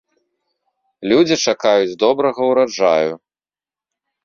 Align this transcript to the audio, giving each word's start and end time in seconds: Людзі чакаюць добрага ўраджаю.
Людзі 1.11 1.35
чакаюць 1.51 1.97
добрага 2.05 2.41
ўраджаю. 2.55 3.13